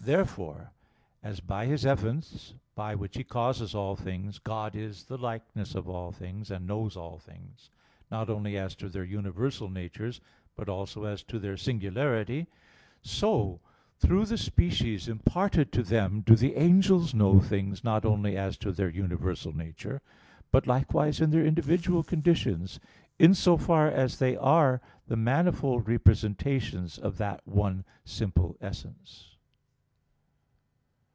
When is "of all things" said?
5.74-6.50